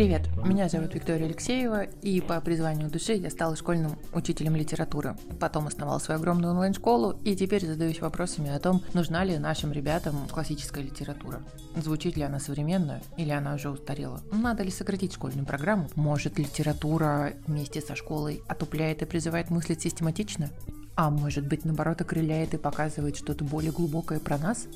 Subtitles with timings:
[0.00, 5.14] Привет, меня зовут Виктория Алексеева, и по призванию души я стала школьным учителем литературы.
[5.38, 10.26] Потом основала свою огромную онлайн-школу, и теперь задаюсь вопросами о том, нужна ли нашим ребятам
[10.32, 11.42] классическая литература.
[11.76, 14.22] Звучит ли она современную, или она уже устарела?
[14.32, 15.90] Надо ли сократить школьную программу?
[15.96, 20.48] Может, литература вместе со школой отупляет и призывает мыслить систематично?
[20.96, 24.66] А может быть, наоборот, окрыляет и показывает что-то более глубокое про нас?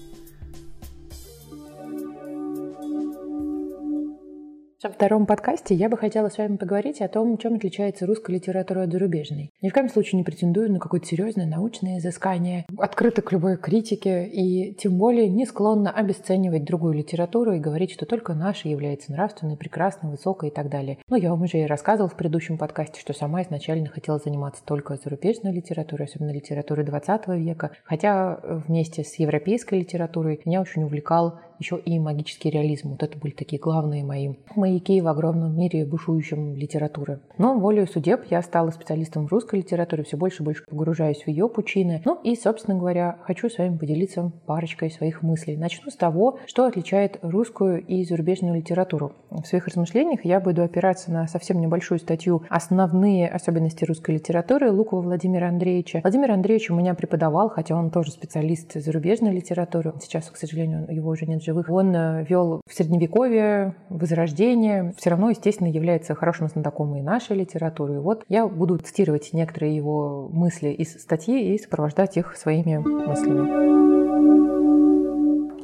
[4.84, 8.82] Во втором подкасте я бы хотела с вами поговорить о том, чем отличается русская литература
[8.82, 9.50] от зарубежной.
[9.62, 14.26] Ни в коем случае не претендую на какое-то серьезное научное изыскание, открыто к любой критике
[14.26, 19.56] и тем более не склонна обесценивать другую литературу и говорить, что только наша является нравственной,
[19.56, 20.98] прекрасной, высокой и так далее.
[21.08, 24.96] Но я вам уже и рассказывала в предыдущем подкасте, что сама изначально хотела заниматься только
[24.96, 31.78] зарубежной литературой, особенно литературой 20 века, хотя вместе с европейской литературой меня очень увлекал еще
[31.78, 32.90] и магический реализм.
[32.90, 37.20] Вот это были такие главные мои маяки в огромном мире бушующем литературы.
[37.38, 41.28] Но волею судеб я стала специалистом в русской литературе, все больше и больше погружаюсь в
[41.28, 42.02] ее пучины.
[42.04, 45.56] Ну и, собственно говоря, хочу с вами поделиться парочкой своих мыслей.
[45.56, 49.12] Начну с того, что отличает русскую и зарубежную литературу.
[49.30, 55.02] В своих размышлениях я буду опираться на совсем небольшую статью «Основные особенности русской литературы» Лукова
[55.02, 56.00] Владимира Андреевича.
[56.02, 59.94] Владимир Андреевич у меня преподавал, хотя он тоже специалист зарубежной литературы.
[60.00, 61.70] Сейчас, к сожалению, его уже нет живых.
[61.70, 64.92] Он э, вел в Средневековье, Возрождение.
[64.98, 67.94] Все равно, естественно, является хорошим знатоком и нашей литературы.
[67.94, 73.74] И вот я буду цитировать некоторые его мысли из статьи и сопровождать их своими мыслями.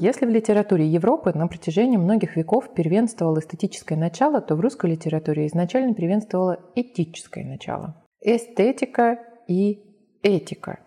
[0.00, 5.47] Если в литературе Европы на протяжении многих веков первенствовало эстетическое начало, то в русской литературе
[5.47, 8.03] изначально первенствовало этическое начало.
[8.22, 9.78] Эстетика и
[10.22, 10.81] этика.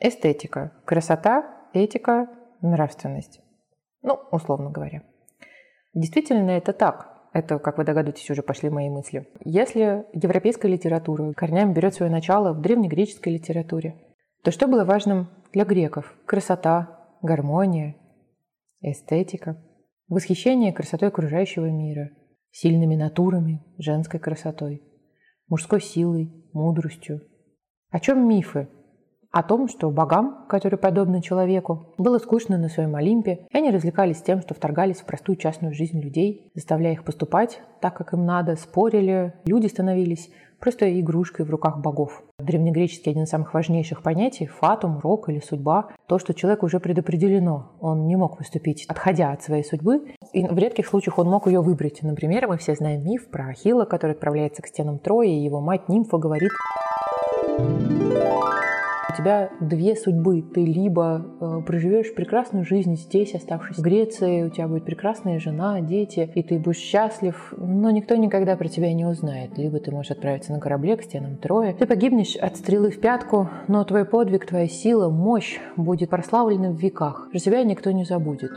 [0.00, 2.30] Эстетика– красота, этика–
[2.62, 3.41] нравственность.
[4.02, 5.02] Ну, условно говоря.
[5.94, 7.12] Действительно, это так.
[7.32, 9.26] Это, как вы догадываетесь, уже пошли мои мысли.
[9.44, 13.96] Если европейская литература корнями берет свое начало в древнегреческой литературе,
[14.42, 16.14] то что было важным для греков?
[16.26, 17.96] Красота, гармония,
[18.80, 19.62] эстетика,
[20.08, 22.10] восхищение красотой окружающего мира,
[22.50, 24.82] сильными натурами, женской красотой,
[25.48, 27.22] мужской силой, мудростью.
[27.90, 28.68] О чем мифы?
[29.32, 34.22] О том, что богам, которые подобны человеку, было скучно на своем Олимпе, и они развлекались
[34.22, 38.56] тем, что вторгались в простую частную жизнь людей, заставляя их поступать так, как им надо,
[38.56, 42.22] спорили, люди становились просто игрушкой в руках богов.
[42.38, 47.72] Древнегреческий один из самых важнейших понятий– фатум, рок или судьба– то, что человек уже предопределено.
[47.80, 51.62] Он не мог поступить, отходя от своей судьбы, и в редких случаях он мог ее
[51.62, 52.02] выбрать.
[52.02, 55.88] Например, мы все знаем миф про Ахилла, который отправляется к стенам Трои, и его мать
[55.88, 56.52] Нимфа говорит
[59.12, 60.42] у тебя две судьбы.
[60.42, 65.80] Ты либо э, проживешь прекрасную жизнь здесь, оставшись в Греции, у тебя будет прекрасная жена,
[65.80, 69.56] дети, и ты будешь счастлив, но никто никогда про тебя не узнает.
[69.58, 71.74] Либо ты можешь отправиться на корабле к стенам Троя.
[71.74, 76.76] Ты погибнешь от стрелы в пятку, но твой подвиг, твоя сила, мощь будет прославлена в
[76.76, 77.28] веках.
[77.30, 78.52] Про тебя никто не забудет.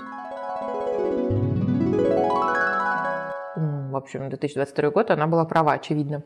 [3.56, 6.24] В общем, 2022 год она была права, очевидно.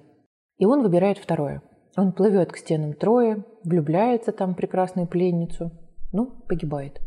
[0.58, 1.62] И он выбирает второе.
[1.96, 5.72] Он плывет к стенам Троя, влюбляется там в прекрасную пленницу,
[6.12, 7.02] ну, погибает.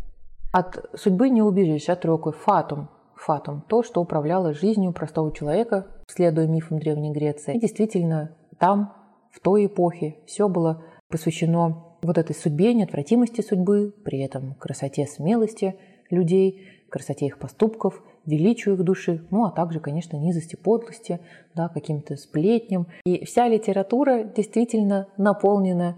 [0.52, 2.32] От судьбы не убежишь, от рока.
[2.32, 2.88] Фатум.
[3.16, 3.62] Фатум.
[3.68, 7.54] То, что управляло жизнью простого человека, следуя мифам Древней Греции.
[7.54, 8.92] И действительно, там,
[9.30, 15.76] в той эпохе, все было посвящено вот этой судьбе, неотвратимости судьбы, при этом красоте, смелости
[16.10, 21.20] людей, красоте их поступков– величию их души, ну а также, конечно, низости, подлости,
[21.54, 22.86] да, каким-то сплетням.
[23.04, 25.96] И вся литература действительно наполнена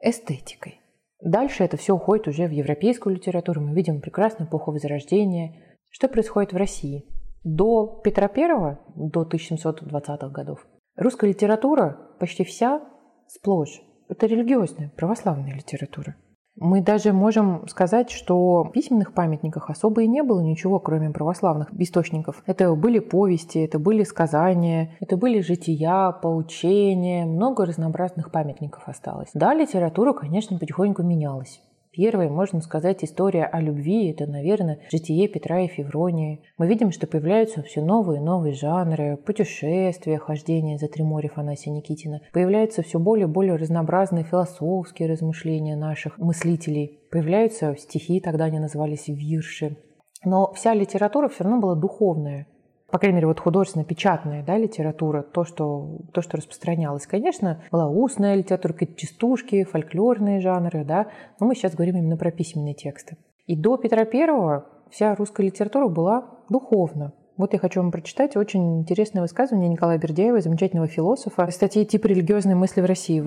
[0.00, 0.80] эстетикой.
[1.22, 3.60] Дальше это все уходит уже в европейскую литературу.
[3.60, 5.54] Мы видим прекрасную эпоху Возрождения.
[5.90, 7.04] Что происходит в России?
[7.44, 10.66] До Петра I, до 1720-х годов,
[10.96, 12.82] русская литература почти вся
[13.26, 13.82] сплошь.
[14.08, 16.16] Это религиозная, православная литература.
[16.60, 21.68] Мы даже можем сказать, что в письменных памятниках особо и не было ничего, кроме православных
[21.80, 22.42] источников.
[22.44, 29.30] Это были повести, это были сказания, это были жития, поучения, много разнообразных памятников осталось.
[29.32, 31.62] Да, литература, конечно, потихоньку менялась.
[31.92, 36.44] Первая, можно сказать, история о любви– это, наверное, житие Петра и Февронии.
[36.56, 41.72] Мы видим, что появляются все новые и новые жанры– путешествия, хождение за три моря Фанасия
[41.72, 42.20] Никитина.
[42.32, 47.00] Появляются все более и более разнообразные философские размышления наших мыслителей.
[47.10, 49.76] Появляются стихи, тогда они назывались вирши.
[50.24, 52.46] Но вся литература все равно была духовная
[52.90, 57.06] по крайней мере, вот художественно-печатная да, литература, то что, то, что распространялось.
[57.06, 61.06] Конечно, была устная литература, какие-то частушки, фольклорные жанры, да,
[61.38, 63.16] но мы сейчас говорим именно про письменные тексты.
[63.46, 67.12] И до Петра I вся русская литература была духовна.
[67.36, 72.54] Вот я хочу вам прочитать очень интересное высказывание Николая Бердяева, замечательного философа, статьи «Тип религиозной
[72.54, 73.24] мысли в России».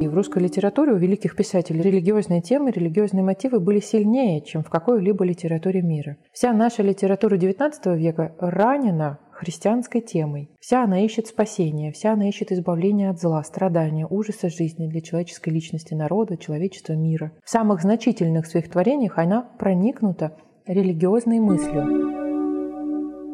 [0.00, 4.70] И в русской литературе у великих писателей религиозные темы, религиозные мотивы были сильнее, чем в
[4.70, 6.16] какой-либо литературе мира.
[6.32, 10.50] Вся наша литература XIX века ранена христианской темой.
[10.60, 15.50] Вся она ищет спасения, вся она ищет избавления от зла, страдания, ужаса жизни для человеческой
[15.50, 17.32] личности народа, человечества, мира.
[17.44, 20.36] В самых значительных своих творениях она проникнута
[20.66, 22.17] религиозной мыслью.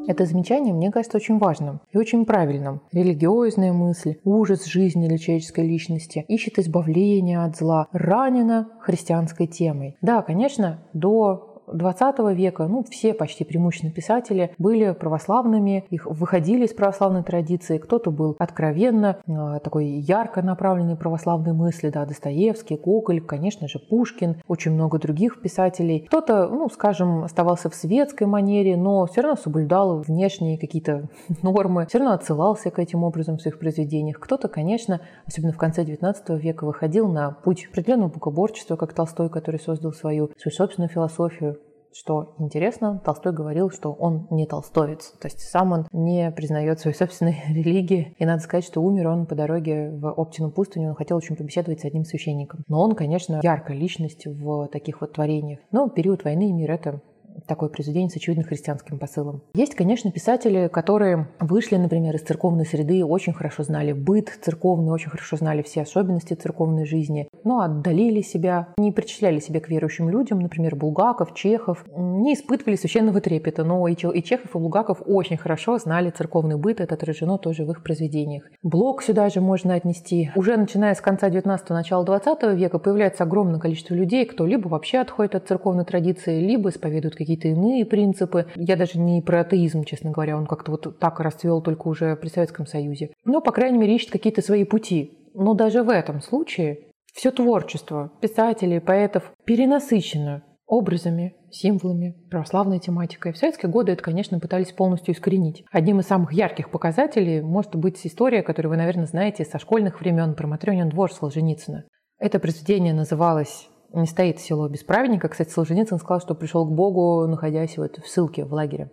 [0.06, 2.82] Это замечание, мне кажется, очень важным и очень правильным.
[2.92, 9.96] Религиозная мысль, ужас жизни для человеческой личности, ищет избавления от зла, ранена христианской темой.
[10.02, 16.72] Да, конечно, до 20 века, ну, все почти преимущественно писатели были православными, их выходили из
[16.72, 23.68] православной традиции, кто-то был откровенно э, такой ярко направленный православной мысли, да, Достоевский, Гоголь, конечно
[23.68, 26.00] же, Пушкин, очень много других писателей.
[26.00, 31.08] Кто-то, ну, скажем, оставался в светской манере, но все равно соблюдал внешние какие-то
[31.42, 34.18] нормы, все равно отсылался к этим образом в своих произведениях.
[34.20, 39.60] Кто-то, конечно, особенно в конце XIX века, выходил на путь определенного богоборчества, как Толстой, который
[39.60, 41.58] создал свою, свою собственную философию,
[41.94, 46.96] что интересно, Толстой говорил, что он не толстовец, то есть сам он не признает своей
[46.96, 48.14] собственной религии.
[48.18, 51.80] И надо сказать, что умер он по дороге в Оптину пустыню, он хотел очень побеседовать
[51.80, 52.64] с одним священником.
[52.68, 55.60] Но он, конечно, яркая личность в таких вот творениях.
[55.70, 57.00] Но период войны и мир— это
[57.46, 59.42] такое произведение с очевидно христианским посылом.
[59.54, 65.10] Есть, конечно, писатели, которые вышли, например, из церковной среды, очень хорошо знали быт церковный, очень
[65.10, 70.40] хорошо знали все особенности церковной жизни, но отдалили себя, не причисляли себя к верующим людям,
[70.40, 76.10] например, Булгаков, Чехов, не испытывали священного трепета, но и Чехов, и Булгаков очень хорошо знали
[76.10, 78.44] церковный быт, это отражено тоже в их произведениях.
[78.62, 80.30] Блок сюда же можно отнести.
[80.36, 84.98] Уже начиная с конца 19-го, начала 20 века появляется огромное количество людей, кто либо вообще
[84.98, 88.46] отходит от церковной традиции, либо исповедуют какие-то иные принципы.
[88.54, 92.28] Я даже не про атеизм, честно говоря, он как-то вот так расцвел только уже при
[92.28, 93.10] Советском Союзе.
[93.24, 95.18] Но, по крайней мере, ищет какие-то свои пути.
[95.34, 103.32] Но даже в этом случае все творчество писателей, поэтов перенасыщено образами, символами, православной тематикой.
[103.32, 105.64] В советские годы это, конечно, пытались полностью искоренить.
[105.70, 110.34] Одним из самых ярких показателей может быть история, которую вы, наверное, знаете со школьных времен
[110.34, 111.84] про Матрёнин двор Солженицына.
[112.18, 113.68] Это произведение называлось
[114.00, 115.28] не стоит село без праведника.
[115.28, 118.90] Кстати, Солженицын сказал, что пришел к Богу, находясь вот в ссылке в лагере.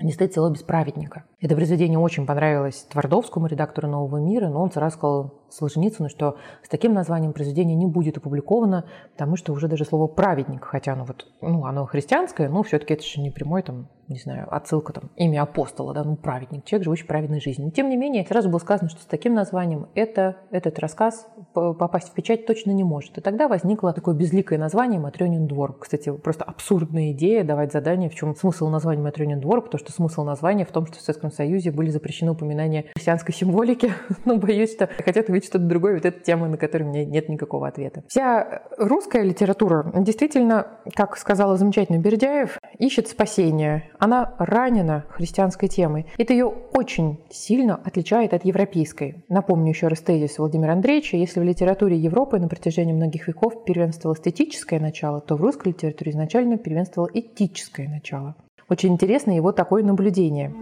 [0.00, 1.24] Не стоит село без праведника.
[1.40, 6.68] Это произведение очень понравилось Твардовскому, редактору «Нового мира», но он сразу сказал Солженицыну, что с
[6.68, 11.26] таким названием произведение не будет опубликовано, потому что уже даже слово «праведник», хотя оно вот,
[11.40, 15.42] ну, оно христианское, но все-таки это же не прямой там не знаю, отсылка там, имя
[15.42, 17.70] апостола, да, ну, праведник, человек, живущий праведной жизнью.
[17.70, 22.12] Тем не менее, сразу было сказано, что с таким названием это, этот рассказ попасть в
[22.12, 23.16] печать точно не может.
[23.18, 25.78] И тогда возникло такое безликое название «Матрёнин двор».
[25.78, 30.24] Кстати, просто абсурдная идея давать задание, в чем смысл названия «Матрёнин двор», потому что смысл
[30.24, 33.92] названия в том, что в Советском Союзе были запрещены упоминания христианской символики.
[34.24, 37.28] Но боюсь, что хотят увидеть что-то другое, вот эта тема, на которую у меня нет
[37.28, 38.02] никакого ответа.
[38.08, 46.06] Вся русская литература действительно, как сказала замечательно Бердяев, ищет спасения она ранена христианской темой.
[46.18, 49.24] Это ее очень сильно отличает от европейской.
[49.28, 51.16] Напомню еще раз тезис Владимира Андреевича.
[51.16, 56.12] Если в литературе Европы на протяжении многих веков первенствовало эстетическое начало, то в русской литературе
[56.12, 58.36] изначально первенствовало этическое начало.
[58.68, 60.54] Очень интересно его такое наблюдение.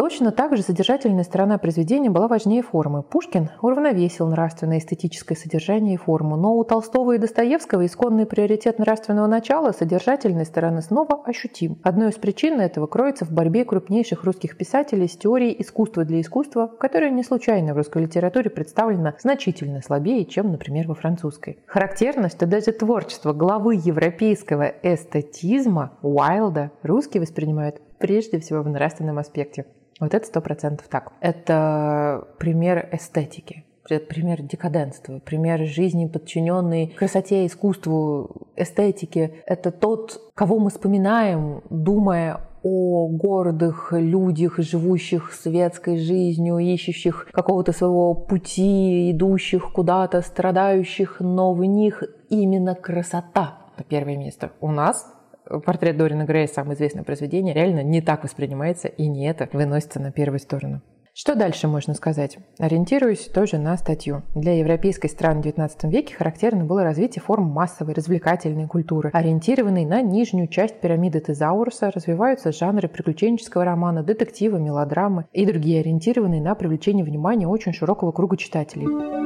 [0.00, 3.02] Точно так же содержательная сторона произведения была важнее формы.
[3.02, 9.26] Пушкин уравновесил нравственное эстетическое содержание и форму, но у Толстого и Достоевского исконный приоритет нравственного
[9.26, 11.78] начала содержательной стороны снова ощутим.
[11.82, 16.66] Одной из причин этого кроется в борьбе крупнейших русских писателей с теорией искусства для искусства,
[16.66, 21.58] которая не случайно в русской литературе представлена значительно слабее, чем, например, во французской.
[21.66, 29.66] Характерно, что даже творчество главы европейского эстетизма Уайлда русские воспринимают прежде всего в нравственном аспекте.
[30.00, 31.12] Вот это сто процентов так.
[31.20, 33.64] Это пример эстетики
[33.98, 39.42] пример декаденства, пример жизни, подчиненной красоте, искусству, эстетике.
[39.46, 48.14] Это тот, кого мы вспоминаем, думая о гордых людях, живущих светской жизнью, ищущих какого-то своего
[48.14, 54.52] пути, идущих куда-то, страдающих, но в них именно красота на первое место.
[54.60, 55.10] У нас
[55.64, 60.12] портрет Дориана Грея, самое известное произведение, реально не так воспринимается, и не это выносится на
[60.12, 60.82] первую сторону.
[61.12, 62.38] Что дальше можно сказать?
[62.58, 64.22] Ориентируюсь тоже на статью.
[64.34, 70.02] Для европейской страны в XIX веке характерно было развитие форм массовой развлекательной культуры, ориентированной на
[70.02, 77.04] нижнюю часть пирамиды Тезауруса, развиваются жанры приключенческого романа, детектива, мелодрамы и другие, ориентированные на привлечение
[77.04, 79.19] внимания очень широкого круга читателей.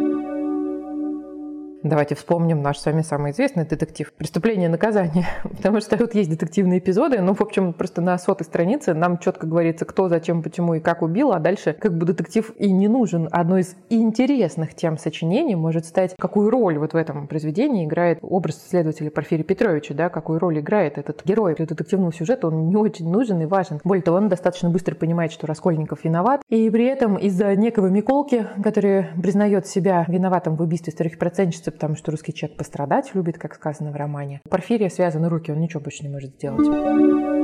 [1.84, 5.26] Давайте вспомним наш с вами самый известный детектив «Преступление и наказание».
[5.42, 9.46] Потому что тут есть детективные эпизоды, ну, в общем, просто на сотой странице нам четко
[9.46, 13.28] говорится, кто, зачем, почему и как убил, а дальше как бы детектив и не нужен.
[13.30, 18.66] Одной из интересных тем сочинений может стать, какую роль вот в этом произведении играет образ
[18.66, 21.54] следователя Порфирия Петровича, да, какую роль играет этот герой.
[21.54, 23.82] Для детективного сюжета он не очень нужен и важен.
[23.84, 28.46] Более того, он достаточно быстро понимает, что Раскольников виноват, и при этом из-за некого Миколки,
[28.62, 33.54] который признает себя виноватым в убийстве старых процентщицы, потому что русский человек пострадать любит, как
[33.54, 34.40] сказано в романе.
[34.46, 37.43] У Порфирия связаны руки, он ничего больше не может сделать.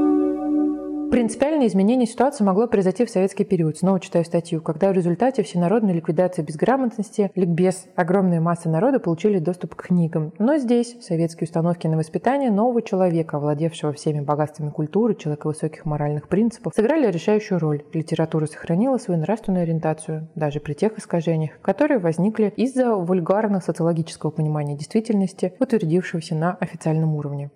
[1.11, 3.77] Принципиальное изменение ситуации могло произойти в советский период.
[3.77, 9.75] Снова читаю статью, когда в результате всенародной ликвидации безграмотности, ликбез, огромные массы народа получили доступ
[9.75, 10.33] к книгам.
[10.39, 15.85] Но здесь, в советской установке на воспитание, нового человека, овладевшего всеми богатствами культуры, человека высоких
[15.85, 17.83] моральных принципов, сыграли решающую роль.
[17.93, 24.77] Литература сохранила свою нравственную ориентацию, даже при тех искажениях, которые возникли из-за вульгарного социологического понимания
[24.77, 27.51] действительности, утвердившегося на официальном уровне.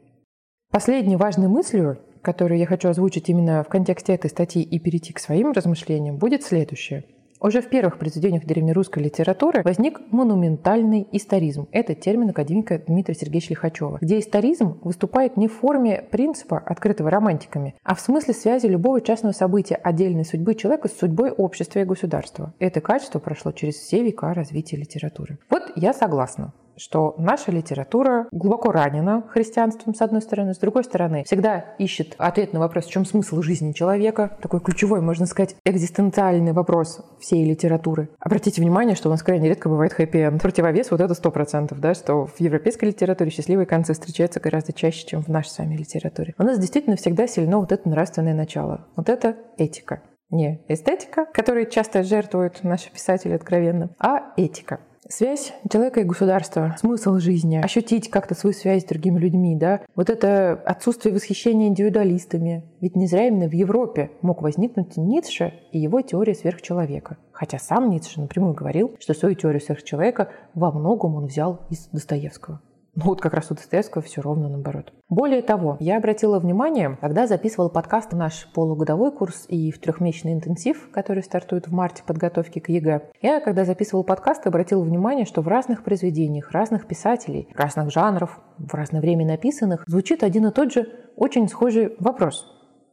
[0.73, 5.21] Последней важной мыслью, которую я хочу озвучить именно в контексте этой статьи и перейти к
[5.21, 7.05] своим размышлениям, будет следующее.
[7.45, 11.69] Уже в первых произведениях древнерусской литературы возник монументальный историзм.
[11.73, 17.75] Это термин академика Дмитрия Сергеевича Лихачева, где историзм выступает не в форме принципа, открытого романтиками,
[17.83, 22.55] а в смысле связи любого частного события отдельной судьбы человека с судьбой общества и государства.
[22.61, 25.39] Это качество прошло через все века развития литературы.
[25.51, 31.25] Вот я согласна что наша литература глубоко ранена христианством, с одной стороны, с другой стороны,
[31.25, 34.37] всегда ищет ответ на вопрос, в чем смысл жизни человека.
[34.43, 38.09] Такой ключевой, можно сказать, экзистенциальный вопрос всей литературы.
[38.19, 40.41] Обратите внимание, что у нас крайне редко бывает хэппи-энд.
[40.43, 45.07] Противовес вот это сто процентов, да, что в европейской литературе счастливые концы встречаются гораздо чаще,
[45.07, 46.35] чем в нашей с вами литературе.
[46.39, 48.87] У нас действительно всегда сильно вот это нравственное начало.
[48.97, 50.03] Вот это этика.
[50.31, 54.81] Не эстетика, которой часто жертвуют наши писатели откровенно, а этика.
[55.09, 60.09] Связь человека и государства, смысл жизни, ощутить как-то свою связь с другими людьми, да, вот
[60.09, 62.65] это отсутствие восхищения индивидуалистами.
[62.81, 67.19] Ведь не зря именно в Европе мог возникнуть Ницше и его теория сверхчеловека.
[67.33, 72.61] Хотя сам Ницше напрямую говорил, что свою теорию сверхчеловека во многом он взял из Достоевского.
[72.97, 74.93] Ну вот как раз у Достоевского все ровно наоборот.
[75.09, 80.91] Более того, я обратила внимание, когда записывала подкаст наш полугодовой курс и в трехмесячный интенсив,
[80.93, 85.49] который стартует в марте подготовки к ЕГЭ, я, когда записывала подкаст, обратила внимание, что в
[85.49, 90.89] разных произведениях, разных писателей, разных жанров, в разное время написанных, звучит один и тот же
[91.17, 92.47] очень схожий вопрос.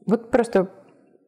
[0.07, 0.69] Вот просто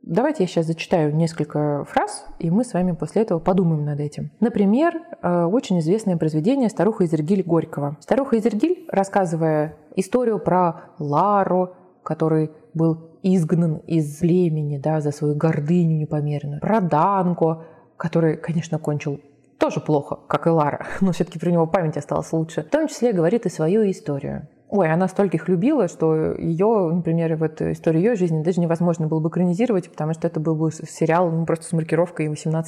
[0.06, 4.32] Давайте я сейчас зачитаю несколько фраз, и мы с вами после этого подумаем над этим.
[4.42, 7.96] Например, э, очень известное произведение «Старуха Изергиль» Горького.
[8.02, 15.96] Старуха Изергиль, рассказывая историю про Ларру, который был изгнан из племени да, за свою гордыню
[15.96, 17.64] непомерную, про Данко,
[17.96, 19.22] который, конечно, кончил
[19.58, 22.64] тоже плохо, как и Лара, но все-таки про него память осталась лучше.
[22.64, 24.50] В том числе говорит и свою историю.
[24.76, 29.20] Ой, она стольких любила, что ее, например, в эту историю ее жизни даже невозможно было
[29.20, 32.64] бы экранизировать, потому что это был бы сериал ну, просто с маркировкой 18+,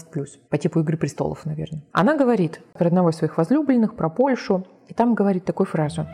[0.47, 1.81] по типу «Игры престолов», наверное.
[1.93, 6.05] Она говорит про одного из своих возлюбленных, про Польшу, и там говорит такую фразу.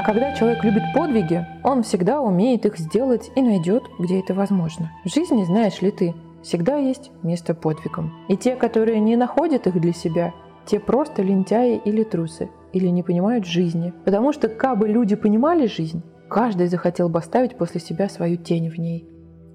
[0.00, 4.90] А когда человек любит подвиги, он всегда умеет их сделать и найдет, где это возможно.
[5.04, 8.12] В жизни, знаешь ли ты, всегда есть место подвигам.
[8.28, 10.32] И те, которые не находят их для себя,
[10.70, 13.92] те просто лентяи или трусы, или не понимают жизни.
[14.04, 18.70] Потому что, как бы люди понимали жизнь, каждый захотел бы оставить после себя свою тень
[18.70, 19.08] в ней.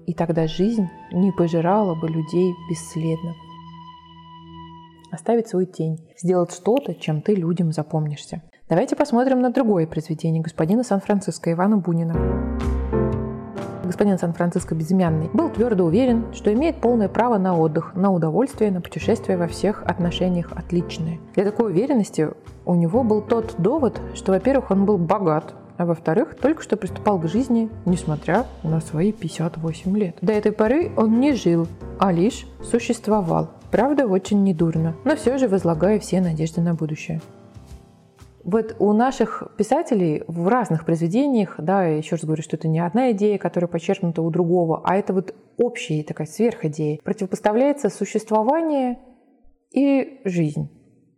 [0.06, 3.34] И тогда жизнь не пожирала бы людей бесследно.
[5.10, 8.42] Оставить свою тень, сделать что-то, чем ты людям запомнишься.
[8.68, 12.46] Давайте посмотрим на другое произведение господина Сан-Франциско Ивана Бунина
[13.86, 18.80] господин Сан-Франциско Безымянный, был твердо уверен, что имеет полное право на отдых, на удовольствие, на
[18.80, 21.20] путешествие во всех отношениях отличные.
[21.34, 22.30] Для такой уверенности
[22.64, 27.18] у него был тот довод, что, во-первых, он был богат, а во-вторых, только что приступал
[27.18, 30.16] к жизни, несмотря на свои 58 лет.
[30.20, 31.66] До этой поры он не жил,
[31.98, 33.50] а лишь существовал.
[33.70, 37.20] Правда, очень недурно, но все же возлагая все надежды на будущее.
[38.46, 43.10] Вот у наших писателей в разных произведениях, да, еще раз говорю, что это не одна
[43.10, 47.00] идея, которая подчеркнута у другого, а это вот общая такая сверхидея.
[47.02, 49.00] Противопоставляется существование
[49.72, 50.70] и жизнь.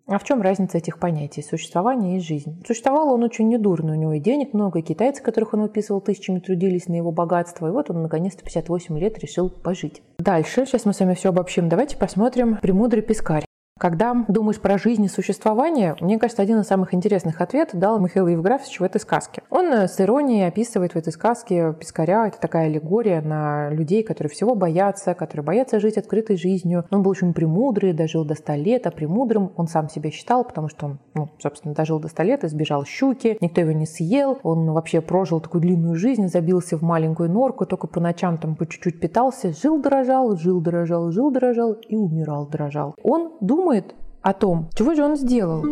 [0.07, 1.43] А в чем разница этих понятий?
[1.43, 2.65] Существование и жизнь.
[2.67, 6.39] Существовал он очень недурно, у него и денег много, и китайцы, которых он выписывал тысячами,
[6.39, 7.69] трудились на его богатство.
[7.69, 10.01] И вот он наконец-то 58 лет решил пожить.
[10.19, 13.48] Дальше, сейчас мы с вами все обобщим, давайте посмотрим «Премудрый пескарь».
[13.79, 18.27] Когда думаешь про жизнь и существование, мне кажется, один из самых интересных ответов дал Михаил
[18.27, 19.43] Евграфович в этой сказке.
[19.51, 22.27] Он э, с иронией описывает в этой сказке Пискаря.
[22.27, 26.87] Это такая аллегория на людей, которые всего боятся, которые боятся жить открытой жизнью.
[26.91, 30.69] Он был очень премудрый, дожил до 100 лет, а премудрым он сам себя считал, потому
[30.69, 34.73] что он, ну, собственно, дожил до 100 лет, избежал щуки, никто его не съел, он
[34.73, 38.99] вообще прожил такую длинную жизнь, забился в маленькую норку, только по ночам там по чуть-чуть
[38.99, 42.97] питался, жил, дорожал, жил, дорожал, жил, дорожал и умирал, дорожал.
[43.05, 45.63] Он думал думает о том, чего же он сделал.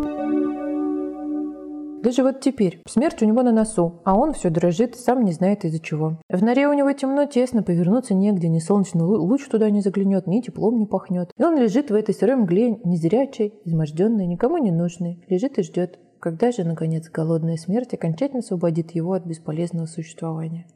[2.02, 5.64] Даже вот теперь смерть у него на носу, а он все дрожит, сам не знает
[5.64, 6.20] из-за чего.
[6.28, 10.42] В норе у него темно, тесно, повернуться негде, ни солнечный луч туда не заглянет, ни
[10.42, 11.30] теплом не пахнет.
[11.38, 15.98] И он лежит в этой сырой мгле, незрячий, изможденный, никому не нужный, лежит и ждет,
[16.20, 20.66] когда же, наконец, голодная смерть окончательно освободит его от бесполезного существования.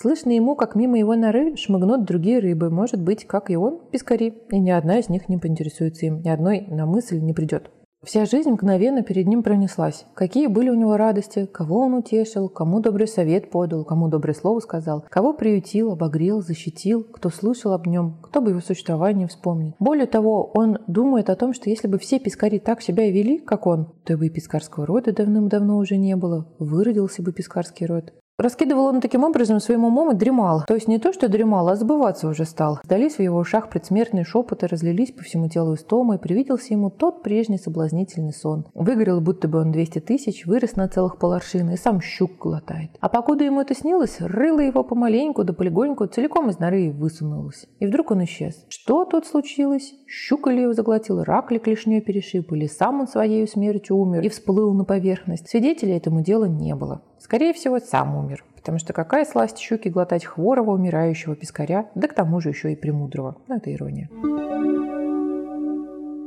[0.00, 4.32] Слышно ему, как мимо его норы шмыгнут другие рыбы, может быть, как и он, пескари,
[4.48, 7.72] и ни одна из них не поинтересуется им, ни одной на мысль не придет.
[8.04, 10.06] Вся жизнь мгновенно перед ним пронеслась.
[10.14, 14.60] Какие были у него радости, кого он утешил, кому добрый совет подал, кому доброе слово
[14.60, 19.74] сказал, кого приютил, обогрел, защитил, кто слышал об нем, кто бы его существование вспомнит.
[19.80, 23.38] Более того, он думает о том, что если бы все пескари так себя и вели,
[23.38, 28.12] как он, то бы и пескарского рода давным-давно уже не было, выродился бы пескарский род.
[28.40, 30.62] Раскидывал он таким образом своим умом и дремал.
[30.64, 32.78] То есть не то, что дремал, а забываться уже стал.
[32.84, 37.24] Сдались в его ушах предсмертные шепоты, разлились по всему телу истомы, и привиделся ему тот
[37.24, 38.64] прежний соблазнительный сон.
[38.74, 42.90] Выгорел, будто бы он 200 тысяч, вырос на целых поларшин и сам щук глотает.
[43.00, 47.66] А покуда ему это снилось, рыло его помаленьку да полегоньку целиком из норы высунулось.
[47.80, 48.64] И вдруг он исчез.
[48.68, 49.94] Что тут случилось?
[50.06, 54.28] Щука ли его заглотил, рак ли клешней перешиб, или сам он своей смертью умер и
[54.28, 55.48] всплыл на поверхность.
[55.48, 57.02] Свидетелей этому делу не было.
[57.18, 62.14] Скорее всего, сам умер, потому что какая сласть щуки глотать хворого, умирающего пескаря, да к
[62.14, 63.36] тому же еще и премудрого.
[63.48, 64.08] Ну, это ирония.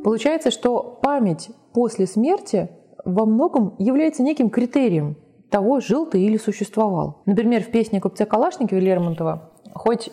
[0.04, 2.70] Получается, что память после смерти
[3.06, 5.16] во многом является неким критерием
[5.50, 7.22] того, жил ты или существовал.
[7.26, 10.10] Например, в песне купца Калашникова Лермонтова хоть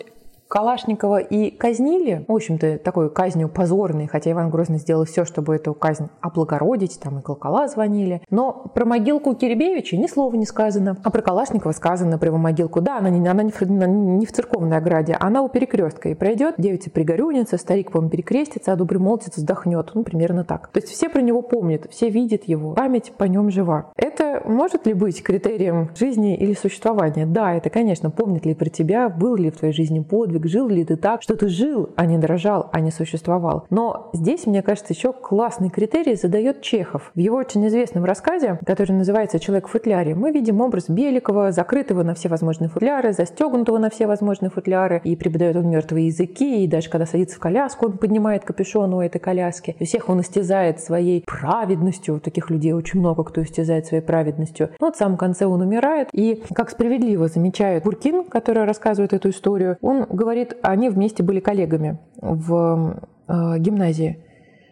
[0.48, 5.74] Калашникова и казнили, в общем-то, такой казнью позорной, хотя Иван Грозный сделал все, чтобы эту
[5.74, 8.22] казнь облагородить, там и колокола звонили.
[8.30, 10.96] Но про могилку Киребевича ни слова не сказано.
[11.04, 12.80] А про Калашникова сказано про его могилку.
[12.80, 16.08] Да, она не, она не, в, не в церковной ограде, она у перекрестка.
[16.08, 19.90] И пройдет, девица пригорюнится, старик, по-моему, перекрестится, а добрый молодец вздохнет.
[19.94, 20.68] Ну, примерно так.
[20.68, 22.72] То есть все про него помнят, все видят его.
[22.72, 23.90] Память по нем жива.
[23.96, 27.26] Это может ли быть критерием жизни или существования?
[27.26, 30.68] Да, это, конечно, помнит ли про тебя, был ли в твоей жизни подвиг, подвиг, жил
[30.68, 33.66] ли ты так, что ты жил, а не дрожал, а не существовал.
[33.70, 37.10] Но здесь, мне кажется, еще классный критерий задает Чехов.
[37.14, 42.02] В его очень известном рассказе, который называется «Человек в футляре», мы видим образ Беликова, закрытого
[42.02, 46.68] на все возможные футляры, застегнутого на все возможные футляры, и преподает он мертвые языки, и
[46.68, 49.76] даже когда садится в коляску, он поднимает капюшон у этой коляски.
[49.78, 52.20] И всех он истязает своей праведностью.
[52.20, 54.70] Таких людей очень много, кто истязает своей праведностью.
[54.80, 59.30] Но вот в самом конце он умирает, и, как справедливо замечает Буркин, который рассказывает эту
[59.30, 64.22] историю, он говорит, говорит, они вместе были коллегами в э, гимназии.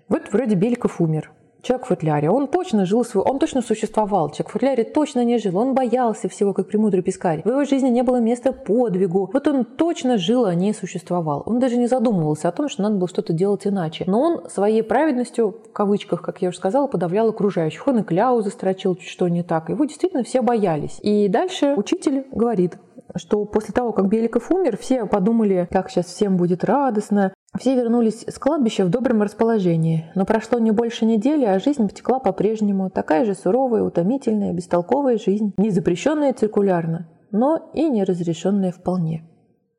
[0.09, 1.33] Вот вроде Беликов умер.
[1.62, 2.31] Человек в футляре.
[2.31, 4.29] Он точно жил свой, он точно существовал.
[4.29, 5.57] Человек в футляре точно не жил.
[5.57, 7.40] Он боялся всего, как премудрый пескарь.
[7.42, 9.31] В его жизни не было места подвигу.
[9.33, 11.42] Вот он точно жил, а не существовал.
[11.47, 14.05] Он даже не задумывался о том, что надо было что-то делать иначе.
[14.07, 17.88] Но он своей праведностью, в кавычках, как я уже сказала, подавлял окружающих.
[17.88, 19.71] Он и кляузы строчил, что не так.
[19.71, 21.01] Его действительно все боялись.
[21.03, 22.77] И дальше учитель говорит,
[23.19, 27.33] что после того, как Беликов умер, все подумали, как сейчас всем будет радостно.
[27.59, 32.19] Все вернулись с кладбища в добром расположении, но прошло не больше недели, а жизнь потекла
[32.19, 32.91] по-прежнему.
[32.91, 39.25] Такая же суровая, утомительная, бестолковая жизнь, не запрещенная циркулярно, но и не разрешенная вполне.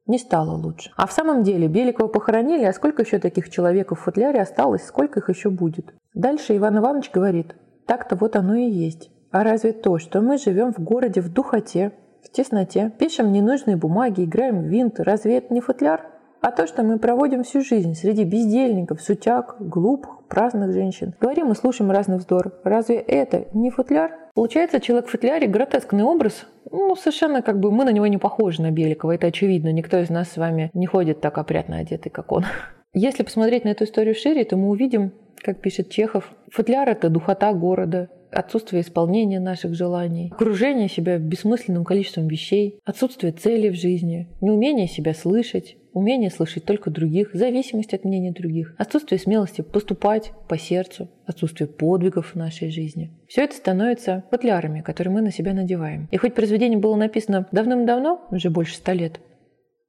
[0.08, 0.92] Не стало лучше.
[0.96, 5.20] А в самом деле Беликова похоронили, а сколько еще таких человек в футляре осталось, сколько
[5.20, 5.94] их еще будет?
[6.14, 9.12] Дальше Иван Иванович говорит, так-то вот оно и есть.
[9.32, 11.92] А разве то, что мы живем в городе в духоте,
[12.24, 15.00] в тесноте, пишем ненужные бумаги, играем в винт.
[15.00, 16.06] Разве это не футляр?
[16.42, 21.14] А то, что мы проводим всю жизнь среди бездельников, сутяг, глупых, праздных женщин.
[21.20, 22.54] Говорим и слушаем разный вздор.
[22.64, 24.12] Разве это не футляр?
[24.36, 26.46] Получается, человек в футляре– гротескный образ.
[26.72, 29.16] Ну, совершенно как бы мы на него не похожи, на Беликова.
[29.16, 29.72] Это очевидно.
[29.72, 32.46] Никто из нас с вами не ходит так опрятно одетый, как он.
[32.94, 37.52] Если посмотреть на эту историю шире, то мы увидим, как пишет Чехов, футляр– это духота
[37.54, 44.88] города, отсутствие исполнения наших желаний, окружение себя бессмысленным количеством вещей, отсутствие цели в жизни, неумение
[44.88, 51.10] себя слышать, умение слышать только других, зависимость от мнения других, отсутствие смелости поступать по сердцу,
[51.26, 53.12] отсутствие подвигов в нашей жизни.
[53.28, 56.08] Все это становится футлярами, которые мы на себя надеваем.
[56.12, 59.20] И хоть произведение было написано давным-давно, уже больше ста лет,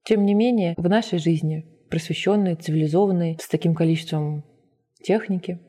[0.04, 4.44] тем не менее в нашей жизни, просвещенной, цивилизованной, с таким количеством
[5.02, 5.60] техники,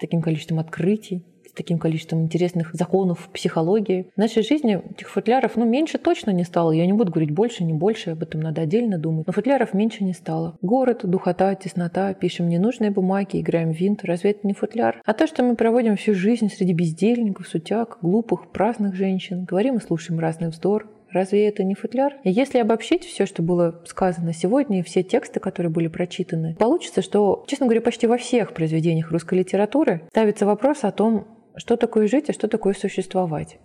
[0.00, 4.08] таким количеством открытий, с таким количеством интересных законов психологии.
[4.14, 6.70] В нашей жизни этих футляров, ну, меньше точно не стало.
[6.70, 9.26] Я не буду говорить больше, не больше, об этом надо отдельно думать.
[9.26, 10.56] Но футляров меньше не стало.
[10.62, 14.04] Город, духота, теснота, пишем ненужные бумаги, играем в винт.
[14.04, 15.02] Разве это не футляр?
[15.04, 19.80] А то, что мы проводим всю жизнь среди бездельников, сутяг, глупых, праздных женщин, говорим и
[19.80, 22.14] слушаем разный вздор, Разве это не футляр?
[22.22, 27.02] И если обобщить все, что было сказано сегодня, и все тексты, которые были прочитаны, получится,
[27.02, 32.06] что, честно говоря, почти во всех произведениях русской литературы ставится вопрос о том, что такое
[32.06, 33.58] жить, а что такое существовать.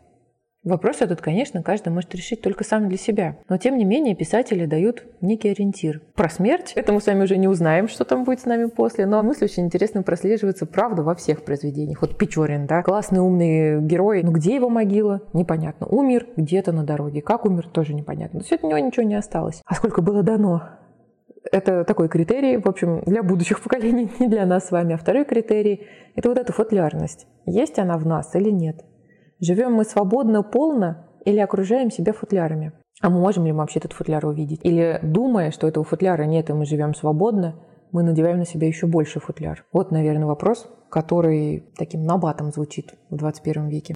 [0.66, 3.38] Вопрос этот, конечно, каждый может решить только сам для себя.
[3.50, 6.02] Но, тем не менее, писатели дают некий ориентир.
[6.16, 9.06] Про смерть, это мы с вами уже не узнаем, что там будет с нами после,
[9.06, 12.02] но мысль очень интересно прослеживается, правда, во всех произведениях.
[12.02, 15.86] Вот Печорин, да, классный умный герой, но где его могила, непонятно.
[15.86, 17.22] Умер где-то на дороге.
[17.22, 18.40] Как умер, тоже непонятно.
[18.40, 19.62] То есть от него ничего не осталось.
[19.66, 20.64] А сколько было дано?
[21.52, 24.94] Это такой критерий, в общем, для будущих поколений, не для нас с вами.
[24.94, 27.28] А второй критерий– это вот эта футлярность.
[27.46, 28.84] Есть она в нас или нет?
[29.40, 32.74] Живем мы свободно, полно или окружаем себя футлярами?
[33.02, 34.62] А мы можем ли мы вообще этот футляр увидеть?
[34.64, 37.56] Или думая, что этого футляра нет, и мы живем свободно,
[37.92, 39.66] мы надеваем на себя еще больше футляр?
[39.74, 43.96] Вот, наверное, вопрос, который таким набатом звучит в 21 веке.